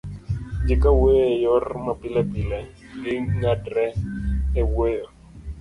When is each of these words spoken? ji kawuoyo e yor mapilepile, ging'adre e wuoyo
ji 0.65 0.75
kawuoyo 0.81 1.25
e 1.33 1.35
yor 1.45 1.65
mapilepile, 1.85 2.59
ging'adre 3.01 3.85
e 4.59 4.61
wuoyo 4.71 5.07